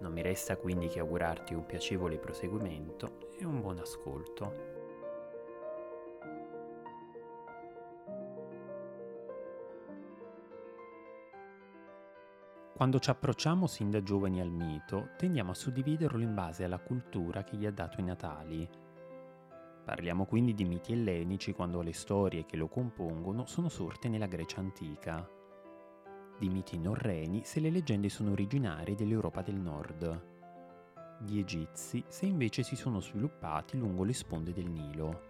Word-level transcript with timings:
non 0.00 0.12
mi 0.12 0.22
resta 0.22 0.56
quindi 0.56 0.88
che 0.88 1.00
augurarti 1.00 1.54
un 1.54 1.66
piacevole 1.66 2.18
proseguimento 2.18 3.18
e 3.38 3.44
un 3.44 3.60
buon 3.60 3.78
ascolto. 3.78 4.76
Quando 12.74 13.00
ci 13.00 13.10
approcciamo 13.10 13.66
sin 13.66 13.90
da 13.90 14.02
giovani 14.04 14.40
al 14.40 14.50
mito, 14.50 15.10
tendiamo 15.16 15.50
a 15.50 15.54
suddividerlo 15.54 16.22
in 16.22 16.32
base 16.32 16.62
alla 16.62 16.78
cultura 16.78 17.42
che 17.42 17.56
gli 17.56 17.66
ha 17.66 17.72
dato 17.72 18.00
i 18.00 18.04
natali. 18.04 18.68
Parliamo 19.84 20.26
quindi 20.26 20.54
di 20.54 20.64
miti 20.64 20.92
ellenici 20.92 21.52
quando 21.52 21.82
le 21.82 21.92
storie 21.92 22.46
che 22.46 22.56
lo 22.56 22.68
compongono 22.68 23.46
sono 23.46 23.68
sorte 23.68 24.08
nella 24.08 24.26
Grecia 24.26 24.60
antica 24.60 25.37
di 26.38 26.48
miti 26.48 26.78
norreni 26.78 27.42
se 27.44 27.58
le 27.58 27.70
leggende 27.70 28.08
sono 28.08 28.30
originarie 28.30 28.94
dell'Europa 28.94 29.42
del 29.42 29.56
Nord, 29.56 30.36
di 31.18 31.40
egizi 31.40 32.04
se 32.06 32.26
invece 32.26 32.62
si 32.62 32.76
sono 32.76 33.00
sviluppati 33.00 33.76
lungo 33.76 34.04
le 34.04 34.12
sponde 34.12 34.52
del 34.52 34.66
Nilo. 34.66 35.26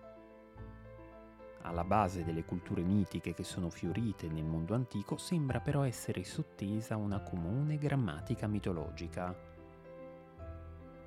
Alla 1.62 1.84
base 1.84 2.24
delle 2.24 2.44
culture 2.44 2.82
mitiche 2.82 3.32
che 3.32 3.42
sono 3.42 3.70
fiorite 3.70 4.28
nel 4.28 4.44
mondo 4.44 4.74
antico 4.74 5.16
sembra 5.16 5.60
però 5.60 5.82
essere 5.82 6.24
sottesa 6.24 6.96
una 6.96 7.20
comune 7.20 7.78
grammatica 7.78 8.46
mitologica. 8.46 9.34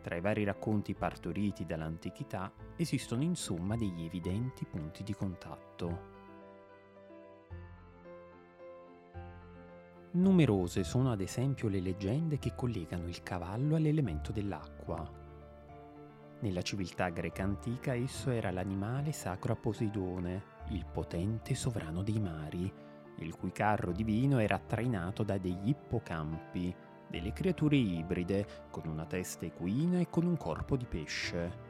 Tra 0.01 0.15
i 0.15 0.21
vari 0.21 0.43
racconti 0.43 0.95
partoriti 0.95 1.63
dall'antichità 1.63 2.51
esistono 2.75 3.21
insomma 3.21 3.75
degli 3.77 4.03
evidenti 4.03 4.65
punti 4.65 5.03
di 5.03 5.13
contatto. 5.13 6.10
Numerose 10.13 10.83
sono 10.83 11.09
ad 11.09 11.21
esempio 11.21 11.69
le 11.69 11.79
leggende 11.79 12.37
che 12.37 12.53
collegano 12.53 13.07
il 13.07 13.23
cavallo 13.23 13.77
all'elemento 13.77 14.33
dell'acqua. 14.33 15.09
Nella 16.41 16.61
civiltà 16.61 17.07
greca 17.07 17.43
antica 17.43 17.95
esso 17.95 18.29
era 18.29 18.51
l'animale 18.51 19.13
sacro 19.13 19.53
a 19.53 19.55
Poseidone, 19.55 20.43
il 20.71 20.85
potente 20.85 21.55
sovrano 21.55 22.03
dei 22.03 22.19
mari, 22.19 22.69
il 23.19 23.35
cui 23.37 23.53
carro 23.53 23.93
divino 23.93 24.39
era 24.39 24.59
trainato 24.59 25.23
da 25.23 25.37
degli 25.37 25.69
ippocampi, 25.69 26.75
delle 27.07 27.31
creature 27.31 27.77
ibride, 27.77 28.45
con 28.69 28.87
una 28.87 29.05
testa 29.05 29.45
equina 29.45 29.99
e 29.99 30.09
con 30.09 30.25
un 30.25 30.35
corpo 30.35 30.75
di 30.75 30.85
pesce. 30.85 31.69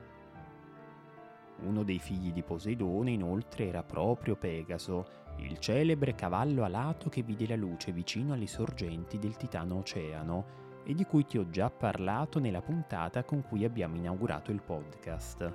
Uno 1.59 1.83
dei 1.83 1.99
figli 1.99 2.33
di 2.33 2.41
Poseidone 2.41 3.11
inoltre 3.11 3.67
era 3.67 3.83
proprio 3.83 4.35
Pegaso, 4.35 5.05
il 5.45 5.59
celebre 5.59 6.15
cavallo 6.15 6.63
alato 6.63 7.09
che 7.09 7.21
vide 7.21 7.47
la 7.47 7.55
luce 7.55 7.91
vicino 7.91 8.33
alle 8.33 8.47
sorgenti 8.47 9.17
del 9.19 9.35
titano 9.35 9.77
oceano 9.77 10.59
e 10.83 10.93
di 10.93 11.05
cui 11.05 11.25
ti 11.25 11.37
ho 11.37 11.49
già 11.49 11.69
parlato 11.69 12.39
nella 12.39 12.61
puntata 12.61 13.23
con 13.23 13.41
cui 13.41 13.65
abbiamo 13.65 13.95
inaugurato 13.95 14.51
il 14.51 14.61
podcast. 14.61 15.53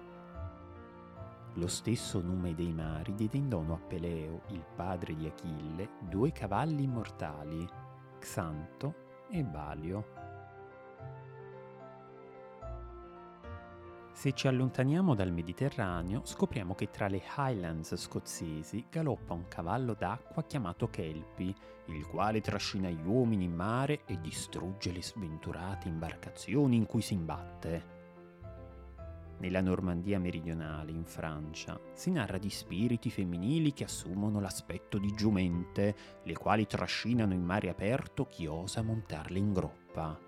Lo 1.54 1.66
stesso 1.68 2.20
Nume 2.20 2.54
dei 2.54 2.72
Mari 2.72 3.14
diede 3.14 3.38
in 3.38 3.48
dono 3.48 3.74
a 3.74 3.78
Peleo, 3.78 4.42
il 4.48 4.64
padre 4.74 5.14
di 5.14 5.26
Achille, 5.26 5.88
due 6.00 6.30
cavalli 6.30 6.82
immortali, 6.82 7.66
Xanto 8.18 8.94
e 9.30 9.42
Balio. 9.42 10.25
Se 14.16 14.32
ci 14.32 14.48
allontaniamo 14.48 15.14
dal 15.14 15.30
Mediterraneo, 15.30 16.22
scopriamo 16.24 16.74
che 16.74 16.88
tra 16.88 17.06
le 17.06 17.20
Highlands 17.36 17.94
scozzesi 17.96 18.86
galoppa 18.90 19.34
un 19.34 19.46
cavallo 19.46 19.92
d'acqua 19.92 20.42
chiamato 20.44 20.88
Kelpie, 20.88 21.52
il 21.88 22.06
quale 22.06 22.40
trascina 22.40 22.88
gli 22.88 23.04
uomini 23.04 23.44
in 23.44 23.54
mare 23.54 24.06
e 24.06 24.18
distrugge 24.18 24.90
le 24.90 25.02
sventurate 25.02 25.88
imbarcazioni 25.88 26.76
in 26.76 26.86
cui 26.86 27.02
si 27.02 27.12
imbatte. 27.12 27.84
Nella 29.40 29.60
Normandia 29.60 30.18
meridionale, 30.18 30.92
in 30.92 31.04
Francia, 31.04 31.78
si 31.92 32.10
narra 32.10 32.38
di 32.38 32.48
spiriti 32.48 33.10
femminili 33.10 33.74
che 33.74 33.84
assumono 33.84 34.40
l'aspetto 34.40 34.96
di 34.96 35.12
giumente, 35.12 35.94
le 36.22 36.34
quali 36.38 36.66
trascinano 36.66 37.34
in 37.34 37.42
mare 37.42 37.68
aperto 37.68 38.24
chi 38.24 38.46
osa 38.46 38.80
montarle 38.80 39.36
in 39.36 39.52
groppa. 39.52 40.25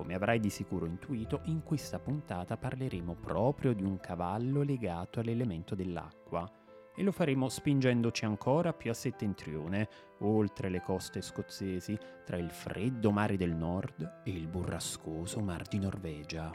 Come 0.00 0.14
avrai 0.14 0.40
di 0.40 0.48
sicuro 0.48 0.86
intuito, 0.86 1.42
in 1.44 1.62
questa 1.62 1.98
puntata 1.98 2.56
parleremo 2.56 3.16
proprio 3.16 3.74
di 3.74 3.82
un 3.82 4.00
cavallo 4.00 4.62
legato 4.62 5.20
all'elemento 5.20 5.74
dell'acqua 5.74 6.50
e 6.96 7.02
lo 7.02 7.12
faremo 7.12 7.50
spingendoci 7.50 8.24
ancora 8.24 8.72
più 8.72 8.90
a 8.90 8.94
settentrione, 8.94 9.88
oltre 10.20 10.70
le 10.70 10.80
coste 10.80 11.20
scozzesi, 11.20 11.98
tra 12.24 12.38
il 12.38 12.50
freddo 12.50 13.10
mare 13.10 13.36
del 13.36 13.54
nord 13.54 14.22
e 14.24 14.30
il 14.30 14.48
burrascoso 14.48 15.38
mar 15.40 15.64
di 15.68 15.78
Norvegia. 15.78 16.50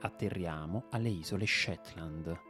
Atterriamo 0.00 0.84
alle 0.90 1.08
isole 1.08 1.46
Shetland. 1.46 2.40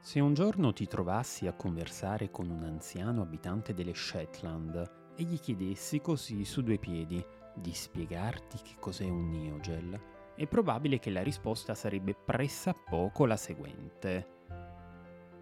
Se 0.00 0.18
un 0.20 0.32
giorno 0.32 0.72
ti 0.72 0.86
trovassi 0.86 1.46
a 1.46 1.52
conversare 1.52 2.30
con 2.30 2.48
un 2.48 2.62
anziano 2.62 3.20
abitante 3.20 3.74
delle 3.74 3.94
Shetland, 3.94 5.00
e 5.16 5.24
gli 5.24 5.38
chiedessi 5.38 6.00
così 6.00 6.44
su 6.44 6.62
due 6.62 6.78
piedi 6.78 7.24
di 7.54 7.72
spiegarti 7.72 8.58
che 8.62 8.76
cos'è 8.78 9.08
un 9.08 9.28
neogel, 9.28 10.00
è 10.34 10.46
probabile 10.46 10.98
che 10.98 11.10
la 11.10 11.22
risposta 11.22 11.74
sarebbe 11.74 12.14
pressappoco 12.14 13.26
la 13.26 13.36
seguente. 13.36 14.40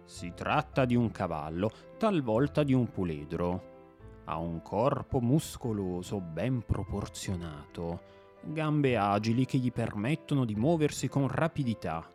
Si 0.03 0.33
tratta 0.35 0.85
di 0.85 0.95
un 0.95 1.09
cavallo, 1.11 1.71
talvolta 1.97 2.63
di 2.63 2.73
un 2.73 2.91
puledro. 2.91 3.69
Ha 4.25 4.37
un 4.37 4.61
corpo 4.61 5.19
muscoloso 5.21 6.19
ben 6.19 6.63
proporzionato, 6.65 8.01
gambe 8.43 8.97
agili 8.97 9.45
che 9.45 9.57
gli 9.57 9.71
permettono 9.71 10.45
di 10.45 10.55
muoversi 10.55 11.07
con 11.07 11.27
rapidità. 11.27 12.11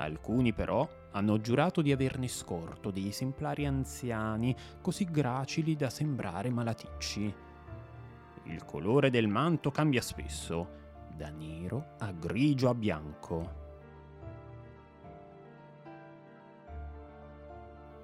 Alcuni 0.00 0.54
però 0.54 0.88
hanno 1.10 1.40
giurato 1.42 1.82
di 1.82 1.92
averne 1.92 2.26
scorto 2.26 2.90
degli 2.90 3.08
esemplari 3.08 3.66
anziani 3.66 4.56
così 4.80 5.04
gracili 5.04 5.76
da 5.76 5.90
sembrare 5.90 6.48
malaticci. 6.48 7.34
Il 8.44 8.64
colore 8.64 9.10
del 9.10 9.28
manto 9.28 9.70
cambia 9.70 10.00
spesso, 10.00 10.78
da 11.14 11.28
nero 11.28 11.96
a 11.98 12.12
grigio 12.12 12.70
a 12.70 12.74
bianco. 12.74 13.58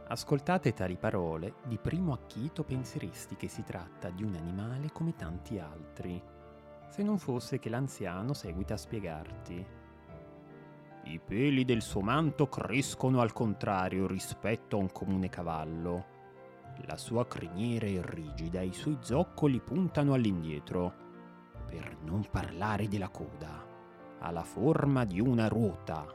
Ascoltate 0.09 0.75
tali 0.75 0.99
parole, 0.99 1.55
di 1.65 1.79
primo 1.79 2.13
acchito 2.13 2.63
penseresti 2.63 3.37
che 3.37 3.49
si 3.49 3.63
tratta 3.63 4.11
di 4.11 4.23
un 4.23 4.35
animale 4.35 4.93
come 4.93 5.15
tanti 5.17 5.59
altri, 5.59 6.23
se 6.89 7.03
non 7.03 7.17
fosse 7.17 7.59
che 7.59 7.71
l'anziano 7.71 8.35
seguita 8.35 8.75
a 8.75 8.77
spiegarti. 8.77 9.85
I 11.09 11.21
peli 11.21 11.65
del 11.65 11.83
suo 11.83 12.01
manto 12.01 12.49
crescono 12.49 13.21
al 13.21 13.33
contrario 13.33 14.09
rispetto 14.09 14.77
a 14.77 14.81
un 14.81 14.91
comune 14.91 15.29
cavallo. 15.29 16.05
La 16.87 16.97
sua 16.97 17.29
criniera 17.29 17.87
è 17.87 18.01
rigida 18.03 18.61
e 18.61 18.67
i 18.67 18.73
suoi 18.73 18.99
zoccoli 19.01 19.61
puntano 19.61 20.15
all'indietro. 20.15 20.93
Per 21.69 21.99
non 22.03 22.27
parlare 22.29 22.89
della 22.89 23.09
coda, 23.09 23.65
ha 24.19 24.31
la 24.33 24.43
forma 24.43 25.05
di 25.05 25.21
una 25.21 25.47
ruota. 25.47 26.13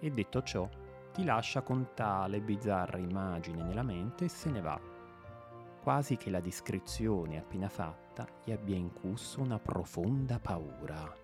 E 0.00 0.10
detto 0.10 0.42
ciò, 0.42 0.68
ti 1.12 1.22
lascia 1.22 1.62
con 1.62 1.90
tale 1.94 2.40
bizzarra 2.40 2.98
immagine 2.98 3.62
nella 3.62 3.84
mente 3.84 4.24
e 4.24 4.28
se 4.28 4.50
ne 4.50 4.60
va. 4.60 4.80
Quasi 5.80 6.16
che 6.16 6.30
la 6.30 6.40
descrizione 6.40 7.38
appena 7.38 7.68
fatta 7.68 8.26
gli 8.44 8.50
abbia 8.50 8.76
incusso 8.76 9.40
una 9.40 9.60
profonda 9.60 10.40
paura. 10.40 11.19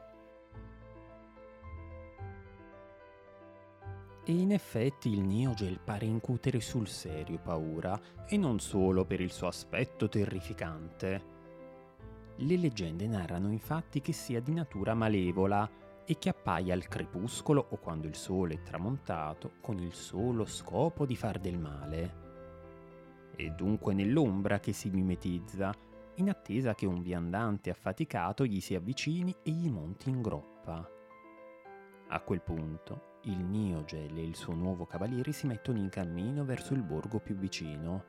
E 4.28 4.32
in 4.32 4.50
effetti 4.50 5.08
il 5.08 5.20
Neogel 5.20 5.78
pare 5.78 6.04
incutere 6.04 6.60
sul 6.60 6.88
serio 6.88 7.38
paura, 7.38 7.96
e 8.26 8.36
non 8.36 8.58
solo 8.58 9.04
per 9.04 9.20
il 9.20 9.30
suo 9.30 9.46
aspetto 9.46 10.08
terrificante. 10.08 11.34
Le 12.34 12.56
leggende 12.56 13.06
narrano 13.06 13.52
infatti 13.52 14.00
che 14.00 14.12
sia 14.12 14.40
di 14.40 14.52
natura 14.52 14.94
malevola 14.94 15.70
e 16.04 16.18
che 16.18 16.28
appaia 16.28 16.74
al 16.74 16.88
crepuscolo 16.88 17.68
o 17.70 17.76
quando 17.76 18.08
il 18.08 18.16
sole 18.16 18.54
è 18.54 18.62
tramontato 18.62 19.52
con 19.60 19.78
il 19.78 19.94
solo 19.94 20.44
scopo 20.44 21.06
di 21.06 21.14
far 21.14 21.38
del 21.38 21.58
male. 21.58 22.24
È 23.36 23.48
dunque 23.50 23.94
nell'ombra 23.94 24.58
che 24.58 24.72
si 24.72 24.90
mimetizza 24.90 25.72
in 26.16 26.30
attesa 26.30 26.74
che 26.74 26.84
un 26.84 27.00
viandante 27.00 27.70
affaticato 27.70 28.44
gli 28.44 28.60
si 28.60 28.74
avvicini 28.74 29.32
e 29.44 29.52
gli 29.52 29.70
monti 29.70 30.10
in 30.10 30.20
groppa. 30.20 30.84
A 32.08 32.20
quel 32.20 32.40
punto 32.40 33.14
il 33.26 33.44
Niogel 33.44 34.16
e 34.16 34.22
il 34.22 34.36
suo 34.36 34.54
nuovo 34.54 34.86
cavaliere 34.86 35.32
si 35.32 35.46
mettono 35.46 35.78
in 35.78 35.88
cammino 35.88 36.44
verso 36.44 36.74
il 36.74 36.82
borgo 36.82 37.18
più 37.18 37.34
vicino, 37.34 38.04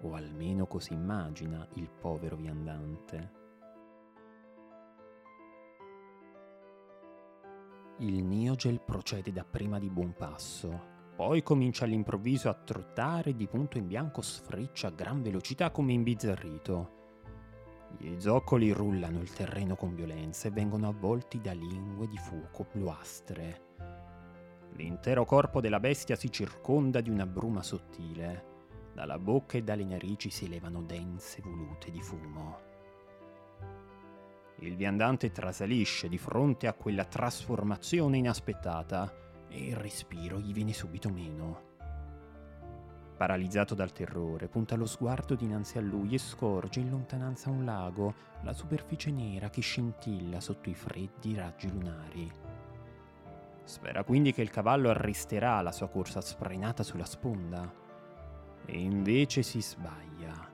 o 0.00 0.14
almeno 0.14 0.66
così 0.66 0.94
immagina 0.94 1.66
il 1.74 1.90
povero 1.90 2.36
viandante. 2.36 3.40
Il 7.98 8.24
Niogel 8.24 8.80
procede 8.80 9.32
dapprima 9.32 9.78
di 9.78 9.90
buon 9.90 10.14
passo, 10.16 10.90
poi 11.14 11.42
comincia 11.42 11.84
all'improvviso 11.84 12.48
a 12.48 12.54
trottare 12.54 13.30
e 13.30 13.36
di 13.36 13.46
punto 13.46 13.76
in 13.76 13.86
bianco 13.86 14.22
sfreccia 14.22 14.88
a 14.88 14.92
gran 14.92 15.20
velocità 15.20 15.70
come 15.70 15.92
imbizzarrito. 15.92 17.00
Gli 17.98 18.18
zoccoli 18.18 18.72
rullano 18.72 19.20
il 19.20 19.30
terreno 19.30 19.76
con 19.76 19.94
violenza 19.94 20.48
e 20.48 20.52
vengono 20.52 20.88
avvolti 20.88 21.42
da 21.42 21.52
lingue 21.52 22.08
di 22.08 22.16
fuoco 22.16 22.66
bluastre. 22.72 23.71
L'intero 24.82 25.24
corpo 25.24 25.60
della 25.60 25.78
bestia 25.78 26.16
si 26.16 26.28
circonda 26.28 27.00
di 27.00 27.08
una 27.08 27.24
bruma 27.24 27.62
sottile. 27.62 28.50
Dalla 28.92 29.16
bocca 29.16 29.56
e 29.56 29.62
dalle 29.62 29.84
narici 29.84 30.28
si 30.28 30.46
elevano 30.46 30.82
dense 30.82 31.40
volute 31.40 31.92
di 31.92 32.02
fumo. 32.02 32.58
Il 34.56 34.74
viandante 34.74 35.30
trasalisce 35.30 36.08
di 36.08 36.18
fronte 36.18 36.66
a 36.66 36.72
quella 36.72 37.04
trasformazione 37.04 38.16
inaspettata 38.16 39.14
e 39.48 39.68
il 39.68 39.76
respiro 39.76 40.40
gli 40.40 40.52
viene 40.52 40.72
subito 40.72 41.10
meno. 41.10 41.70
Paralizzato 43.16 43.76
dal 43.76 43.92
terrore, 43.92 44.48
punta 44.48 44.74
lo 44.74 44.86
sguardo 44.86 45.36
dinanzi 45.36 45.78
a 45.78 45.80
lui 45.80 46.14
e 46.14 46.18
scorge 46.18 46.80
in 46.80 46.90
lontananza 46.90 47.50
un 47.50 47.64
lago, 47.64 48.14
la 48.42 48.52
superficie 48.52 49.12
nera 49.12 49.48
che 49.48 49.60
scintilla 49.60 50.40
sotto 50.40 50.70
i 50.70 50.74
freddi 50.74 51.36
raggi 51.36 51.70
lunari. 51.70 52.51
Spera 53.64 54.04
quindi 54.04 54.32
che 54.32 54.42
il 54.42 54.50
cavallo 54.50 54.90
arresterà 54.90 55.60
la 55.60 55.72
sua 55.72 55.88
corsa 55.88 56.20
sfrenata 56.20 56.82
sulla 56.82 57.04
sponda. 57.04 57.72
E 58.64 58.78
invece 58.78 59.42
si 59.42 59.62
sbaglia. 59.62 60.50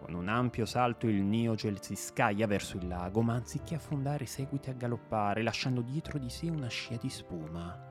Con 0.00 0.14
un 0.14 0.28
ampio 0.28 0.64
salto 0.64 1.06
il 1.06 1.22
Niogel 1.22 1.82
si 1.82 1.94
scaglia 1.94 2.46
verso 2.46 2.76
il 2.76 2.88
lago, 2.88 3.20
ma 3.20 3.34
anziché 3.34 3.74
affondare 3.74 4.26
seguita 4.26 4.70
a 4.70 4.74
galoppare, 4.74 5.42
lasciando 5.42 5.82
dietro 5.82 6.18
di 6.18 6.30
sé 6.30 6.48
una 6.48 6.68
scia 6.68 6.96
di 6.96 7.10
spuma. 7.10 7.86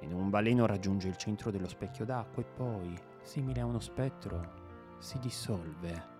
In 0.00 0.12
un 0.12 0.30
baleno 0.30 0.66
raggiunge 0.66 1.08
il 1.08 1.16
centro 1.16 1.50
dello 1.50 1.68
specchio 1.68 2.04
d'acqua 2.04 2.42
e 2.42 2.46
poi, 2.46 2.96
simile 3.22 3.60
a 3.60 3.66
uno 3.66 3.80
spettro, 3.80 4.96
si 4.98 5.18
dissolve. 5.18 6.15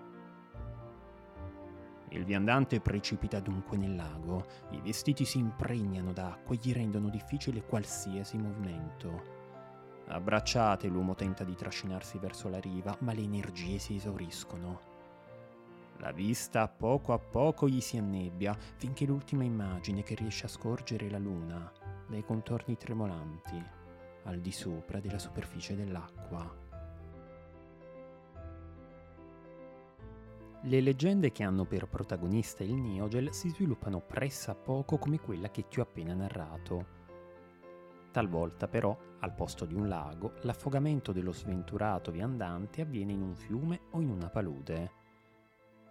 Il 2.10 2.24
viandante 2.24 2.80
precipita 2.80 3.40
dunque 3.40 3.76
nel 3.76 3.96
lago, 3.96 4.46
i 4.70 4.80
vestiti 4.80 5.24
si 5.24 5.38
impregnano 5.38 6.12
d'acqua 6.12 6.54
e 6.54 6.58
gli 6.62 6.72
rendono 6.72 7.08
difficile 7.08 7.64
qualsiasi 7.64 8.36
movimento. 8.38 9.34
Abbracciate, 10.06 10.86
l'uomo 10.86 11.14
tenta 11.14 11.42
di 11.42 11.54
trascinarsi 11.54 12.18
verso 12.18 12.48
la 12.48 12.60
riva, 12.60 12.96
ma 13.00 13.12
le 13.12 13.22
energie 13.22 13.78
si 13.78 13.96
esauriscono. 13.96 14.94
La 15.98 16.12
vista 16.12 16.68
poco 16.68 17.12
a 17.12 17.18
poco 17.18 17.68
gli 17.68 17.80
si 17.80 17.96
annebbia, 17.96 18.56
finché 18.76 19.04
l'ultima 19.04 19.42
immagine 19.42 20.02
che 20.02 20.14
riesce 20.14 20.46
a 20.46 20.50
scorgere 20.50 21.10
la 21.10 21.18
luna, 21.18 21.72
dai 22.06 22.22
contorni 22.22 22.76
tremolanti, 22.76 23.60
al 24.24 24.40
di 24.40 24.52
sopra 24.52 25.00
della 25.00 25.18
superficie 25.18 25.74
dell'acqua. 25.74 26.65
Le 30.66 30.80
leggende 30.80 31.30
che 31.30 31.44
hanno 31.44 31.64
per 31.64 31.86
protagonista 31.86 32.64
il 32.64 32.74
Niogel 32.74 33.32
si 33.32 33.50
sviluppano 33.50 34.00
pressa 34.00 34.56
poco 34.56 34.98
come 34.98 35.20
quella 35.20 35.48
che 35.48 35.68
ti 35.68 35.78
ho 35.78 35.84
appena 35.84 36.12
narrato. 36.12 36.86
Talvolta 38.10 38.66
però, 38.66 38.98
al 39.20 39.32
posto 39.32 39.64
di 39.64 39.74
un 39.74 39.86
lago, 39.86 40.32
l'affogamento 40.40 41.12
dello 41.12 41.30
sventurato 41.30 42.10
viandante 42.10 42.80
avviene 42.80 43.12
in 43.12 43.22
un 43.22 43.36
fiume 43.36 43.82
o 43.92 44.00
in 44.00 44.10
una 44.10 44.28
palude. 44.28 44.90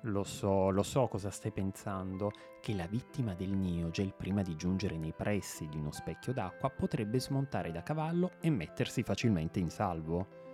Lo 0.02 0.26
so, 0.26 0.70
lo 0.72 0.84
so 0.84 1.08
cosa 1.08 1.30
stai 1.30 1.52
pensando, 1.52 2.32
che 2.60 2.74
la 2.76 2.86
vittima 2.86 3.34
del 3.34 3.52
Niogel 3.52 4.14
prima 4.14 4.42
di 4.42 4.58
giungere 4.58 4.98
nei 4.98 5.14
pressi 5.14 5.70
di 5.70 5.78
uno 5.78 5.92
specchio 5.94 6.34
d'acqua 6.34 6.70
potrebbe 6.70 7.22
smontare 7.22 7.72
da 7.72 7.82
cavallo 7.82 8.32
e 8.42 8.50
mettersi 8.50 9.04
facilmente 9.04 9.58
in 9.58 9.70
salvo. 9.70 10.45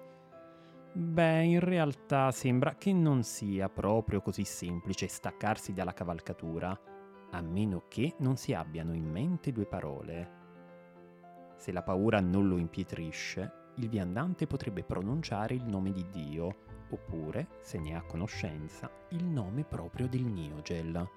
Beh, 0.93 1.43
in 1.43 1.61
realtà 1.61 2.31
sembra 2.31 2.75
che 2.75 2.91
non 2.91 3.23
sia 3.23 3.69
proprio 3.69 4.19
così 4.21 4.43
semplice 4.43 5.07
staccarsi 5.07 5.71
dalla 5.71 5.93
cavalcatura, 5.93 6.77
a 7.31 7.41
meno 7.41 7.83
che 7.87 8.15
non 8.19 8.35
si 8.35 8.53
abbiano 8.53 8.93
in 8.93 9.09
mente 9.09 9.53
due 9.53 9.65
parole. 9.65 10.39
Se 11.55 11.71
la 11.71 11.81
paura 11.81 12.19
non 12.19 12.49
lo 12.49 12.57
impietrisce, 12.57 13.69
il 13.75 13.87
viandante 13.87 14.47
potrebbe 14.47 14.83
pronunciare 14.83 15.53
il 15.53 15.63
nome 15.63 15.93
di 15.93 16.05
Dio, 16.09 16.55
oppure, 16.89 17.47
se 17.61 17.79
ne 17.79 17.95
ha 17.95 18.01
conoscenza, 18.01 18.91
il 19.11 19.23
nome 19.23 19.63
proprio 19.63 20.09
del 20.09 20.25
Niogel. 20.25 21.07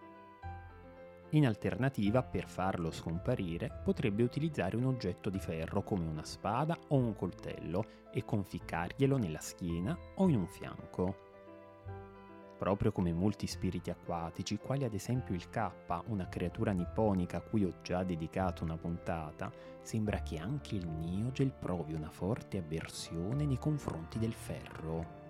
In 1.34 1.46
alternativa, 1.46 2.22
per 2.22 2.46
farlo 2.46 2.92
scomparire, 2.92 3.80
potrebbe 3.82 4.22
utilizzare 4.22 4.76
un 4.76 4.84
oggetto 4.84 5.30
di 5.30 5.40
ferro 5.40 5.82
come 5.82 6.06
una 6.06 6.24
spada 6.24 6.78
o 6.88 6.96
un 6.96 7.16
coltello 7.16 7.84
e 8.12 8.24
conficcarglielo 8.24 9.16
nella 9.16 9.40
schiena 9.40 9.98
o 10.14 10.28
in 10.28 10.36
un 10.36 10.46
fianco. 10.46 11.16
Proprio 12.56 12.92
come 12.92 13.12
molti 13.12 13.48
spiriti 13.48 13.90
acquatici, 13.90 14.58
quali 14.58 14.84
ad 14.84 14.94
esempio 14.94 15.34
il 15.34 15.50
K, 15.50 15.72
una 16.06 16.28
creatura 16.28 16.70
nipponica 16.70 17.38
a 17.38 17.42
cui 17.42 17.64
ho 17.64 17.80
già 17.82 18.04
dedicato 18.04 18.62
una 18.62 18.76
puntata, 18.76 19.52
sembra 19.82 20.22
che 20.22 20.38
anche 20.38 20.76
il 20.76 20.86
Niogel 20.86 21.52
provi 21.52 21.94
una 21.94 22.10
forte 22.10 22.58
avversione 22.58 23.44
nei 23.44 23.58
confronti 23.58 24.20
del 24.20 24.32
ferro. 24.32 25.23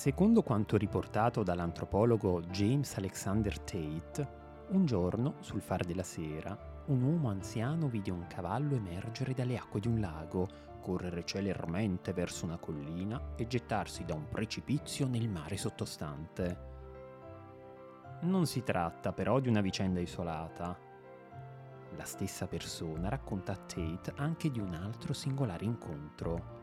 Secondo 0.00 0.42
quanto 0.42 0.78
riportato 0.78 1.42
dall'antropologo 1.42 2.40
James 2.44 2.96
Alexander 2.96 3.60
Tate, 3.60 4.28
un 4.68 4.86
giorno, 4.86 5.34
sul 5.40 5.60
far 5.60 5.84
della 5.84 6.02
sera, 6.02 6.56
un 6.86 7.02
uomo 7.02 7.28
anziano 7.28 7.86
vide 7.86 8.10
un 8.10 8.26
cavallo 8.26 8.76
emergere 8.76 9.34
dalle 9.34 9.58
acque 9.58 9.78
di 9.78 9.88
un 9.88 10.00
lago, 10.00 10.48
correre 10.80 11.26
celermente 11.26 12.14
verso 12.14 12.46
una 12.46 12.56
collina 12.56 13.34
e 13.36 13.46
gettarsi 13.46 14.06
da 14.06 14.14
un 14.14 14.26
precipizio 14.26 15.06
nel 15.06 15.28
mare 15.28 15.58
sottostante. 15.58 16.58
Non 18.22 18.46
si 18.46 18.62
tratta 18.62 19.12
però 19.12 19.38
di 19.38 19.50
una 19.50 19.60
vicenda 19.60 20.00
isolata. 20.00 20.78
La 21.94 22.04
stessa 22.04 22.46
persona 22.46 23.10
racconta 23.10 23.52
a 23.52 23.56
Tate 23.56 24.14
anche 24.16 24.50
di 24.50 24.60
un 24.60 24.72
altro 24.72 25.12
singolare 25.12 25.66
incontro. 25.66 26.59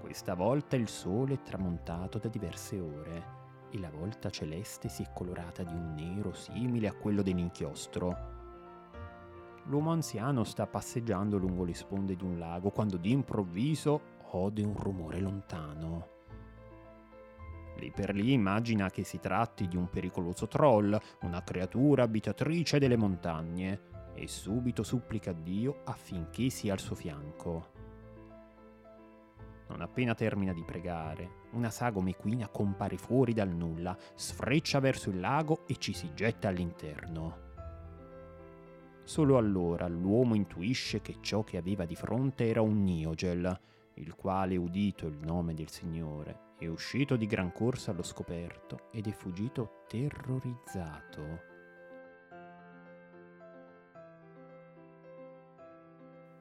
Questa 0.00 0.34
volta 0.34 0.76
il 0.76 0.88
sole 0.88 1.34
è 1.34 1.42
tramontato 1.42 2.18
da 2.18 2.28
diverse 2.28 2.78
ore 2.78 3.36
e 3.70 3.78
la 3.78 3.90
volta 3.90 4.30
celeste 4.30 4.88
si 4.88 5.02
è 5.02 5.10
colorata 5.12 5.62
di 5.62 5.74
un 5.74 5.94
nero 5.94 6.32
simile 6.32 6.88
a 6.88 6.94
quello 6.94 7.22
dell'inchiostro. 7.22 8.36
L'uomo 9.64 9.90
anziano 9.90 10.44
sta 10.44 10.66
passeggiando 10.66 11.36
lungo 11.36 11.64
le 11.64 11.74
sponde 11.74 12.16
di 12.16 12.24
un 12.24 12.38
lago 12.38 12.70
quando 12.70 12.96
d'improvviso 12.96 14.00
ode 14.30 14.62
un 14.62 14.74
rumore 14.74 15.20
lontano. 15.20 16.16
Lì 17.76 17.90
per 17.90 18.14
lì 18.14 18.32
immagina 18.32 18.90
che 18.90 19.04
si 19.04 19.20
tratti 19.20 19.68
di 19.68 19.76
un 19.76 19.88
pericoloso 19.90 20.48
troll, 20.48 20.98
una 21.22 21.42
creatura 21.42 22.04
abitatrice 22.04 22.78
delle 22.78 22.96
montagne, 22.96 23.96
e 24.14 24.26
subito 24.26 24.82
supplica 24.82 25.32
Dio 25.32 25.82
affinché 25.84 26.48
sia 26.50 26.72
al 26.72 26.80
suo 26.80 26.96
fianco. 26.96 27.87
Non 29.68 29.82
appena 29.82 30.14
termina 30.14 30.52
di 30.52 30.64
pregare, 30.64 31.46
una 31.52 31.70
sagoma 31.70 32.10
equina 32.10 32.48
compare 32.48 32.96
fuori 32.96 33.32
dal 33.32 33.50
nulla, 33.50 33.96
sfreccia 34.14 34.80
verso 34.80 35.10
il 35.10 35.20
lago 35.20 35.66
e 35.66 35.76
ci 35.76 35.92
si 35.92 36.10
getta 36.14 36.48
all'interno. 36.48 37.46
Solo 39.04 39.38
allora 39.38 39.86
l'uomo 39.88 40.34
intuisce 40.34 41.00
che 41.00 41.16
ciò 41.20 41.42
che 41.42 41.56
aveva 41.56 41.84
di 41.84 41.94
fronte 41.94 42.46
era 42.46 42.60
un 42.60 42.82
Niogel, 42.82 43.60
il 43.94 44.14
quale, 44.14 44.56
udito 44.56 45.06
il 45.06 45.18
nome 45.18 45.54
del 45.54 45.70
Signore, 45.70 46.52
è 46.58 46.66
uscito 46.66 47.16
di 47.16 47.26
gran 47.26 47.52
corsa 47.52 47.90
allo 47.90 48.02
scoperto 48.02 48.88
ed 48.92 49.06
è 49.06 49.12
fuggito 49.12 49.84
terrorizzato. 49.88 51.57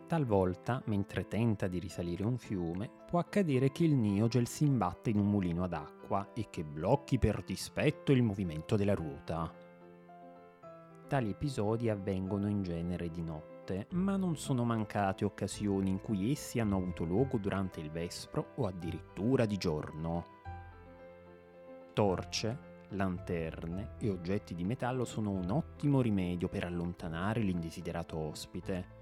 Talvolta, 0.07 0.81
mentre 0.85 1.27
tenta 1.27 1.67
di 1.67 1.79
risalire 1.79 2.23
un 2.23 2.37
fiume, 2.37 2.89
può 3.09 3.19
accadere 3.19 3.73
che 3.73 3.83
il 3.83 3.93
Niogel 3.93 4.47
si 4.47 4.63
imbatta 4.63 5.09
in 5.09 5.19
un 5.19 5.27
mulino 5.27 5.65
ad 5.65 5.73
acqua 5.73 6.31
e 6.33 6.47
che 6.49 6.63
blocchi 6.63 7.19
per 7.19 7.43
dispetto 7.43 8.13
il 8.13 8.23
movimento 8.23 8.77
della 8.77 8.93
ruota. 8.93 9.53
Tali 11.09 11.29
episodi 11.29 11.89
avvengono 11.89 12.47
in 12.47 12.63
genere 12.63 13.09
di 13.09 13.21
notte, 13.21 13.87
ma 13.91 14.15
non 14.15 14.37
sono 14.37 14.63
mancate 14.63 15.25
occasioni 15.25 15.89
in 15.89 15.99
cui 15.99 16.31
essi 16.31 16.61
hanno 16.61 16.77
avuto 16.77 17.03
luogo 17.03 17.37
durante 17.37 17.81
il 17.81 17.91
vespro 17.91 18.53
o 18.55 18.65
addirittura 18.65 19.45
di 19.45 19.57
giorno. 19.57 20.25
Torce, 21.91 22.75
lanterne 22.91 23.95
e 23.99 24.09
oggetti 24.09 24.55
di 24.55 24.63
metallo 24.63 25.03
sono 25.03 25.31
un 25.31 25.49
ottimo 25.49 25.99
rimedio 25.99 26.47
per 26.47 26.63
allontanare 26.63 27.41
l'indesiderato 27.41 28.17
ospite. 28.17 28.96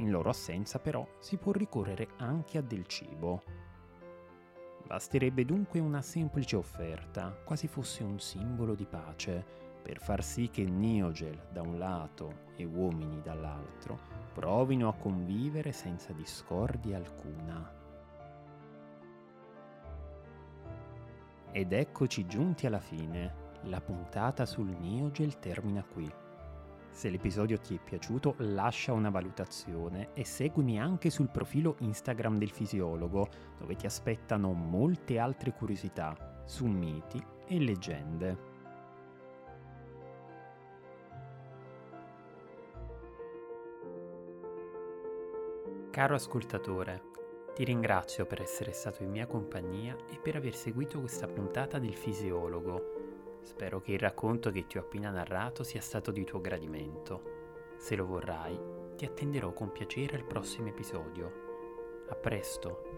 In 0.00 0.10
loro 0.10 0.30
assenza 0.30 0.78
però 0.78 1.06
si 1.18 1.36
può 1.36 1.52
ricorrere 1.52 2.08
anche 2.16 2.56
a 2.56 2.62
del 2.62 2.86
cibo. 2.86 3.42
Basterebbe 4.86 5.44
dunque 5.44 5.78
una 5.78 6.00
semplice 6.00 6.56
offerta, 6.56 7.36
quasi 7.44 7.68
fosse 7.68 8.02
un 8.02 8.18
simbolo 8.18 8.74
di 8.74 8.86
pace, 8.86 9.44
per 9.82 9.98
far 9.98 10.24
sì 10.24 10.48
che 10.48 10.64
Neogel 10.64 11.48
da 11.52 11.60
un 11.60 11.78
lato 11.78 12.48
e 12.56 12.64
uomini 12.64 13.20
dall'altro 13.22 13.98
provino 14.32 14.88
a 14.88 14.94
convivere 14.94 15.72
senza 15.72 16.12
discordia 16.12 16.96
alcuna. 16.96 17.78
Ed 21.52 21.72
eccoci 21.72 22.26
giunti 22.26 22.66
alla 22.66 22.80
fine. 22.80 23.48
La 23.64 23.82
puntata 23.82 24.46
sul 24.46 24.68
Neogel 24.68 25.38
termina 25.38 25.84
qui. 25.84 26.10
Se 26.90 27.08
l'episodio 27.08 27.58
ti 27.58 27.76
è 27.76 27.78
piaciuto 27.78 28.34
lascia 28.38 28.92
una 28.92 29.10
valutazione 29.10 30.10
e 30.12 30.24
seguimi 30.24 30.78
anche 30.78 31.08
sul 31.08 31.30
profilo 31.30 31.76
Instagram 31.80 32.38
del 32.38 32.50
fisiologo 32.50 33.28
dove 33.58 33.76
ti 33.76 33.86
aspettano 33.86 34.52
molte 34.52 35.18
altre 35.18 35.52
curiosità 35.52 36.42
su 36.44 36.66
miti 36.66 37.22
e 37.46 37.58
leggende. 37.58 38.48
Caro 45.90 46.14
ascoltatore, 46.14 47.02
ti 47.54 47.64
ringrazio 47.64 48.24
per 48.24 48.40
essere 48.40 48.72
stato 48.72 49.02
in 49.02 49.10
mia 49.10 49.26
compagnia 49.26 49.96
e 50.08 50.18
per 50.18 50.36
aver 50.36 50.54
seguito 50.54 51.00
questa 51.00 51.26
puntata 51.26 51.78
del 51.78 51.94
fisiologo 51.94 53.09
Spero 53.42 53.80
che 53.80 53.92
il 53.92 53.98
racconto 53.98 54.50
che 54.50 54.66
ti 54.66 54.78
ho 54.78 54.82
appena 54.82 55.10
narrato 55.10 55.62
sia 55.62 55.80
stato 55.80 56.10
di 56.10 56.24
tuo 56.24 56.40
gradimento. 56.40 57.38
Se 57.78 57.96
lo 57.96 58.06
vorrai, 58.06 58.58
ti 58.96 59.04
attenderò 59.04 59.52
con 59.52 59.72
piacere 59.72 60.16
al 60.16 60.24
prossimo 60.24 60.68
episodio. 60.68 61.32
A 62.08 62.14
presto! 62.14 62.89